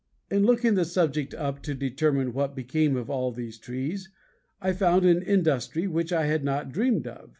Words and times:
In 0.31 0.47
looking 0.47 0.73
the 0.73 0.83
subject 0.83 1.35
up 1.35 1.61
to 1.61 1.75
determine 1.75 2.33
what 2.33 2.55
became 2.55 2.95
of 2.95 3.07
all 3.07 3.31
these 3.31 3.59
Trees 3.59 4.09
I 4.59 4.73
found 4.73 5.05
an 5.05 5.21
industry 5.21 5.85
which 5.87 6.11
I 6.11 6.25
had 6.25 6.43
not 6.43 6.71
dreamed 6.71 7.05
of. 7.05 7.29